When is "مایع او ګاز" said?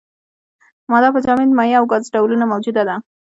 1.57-2.03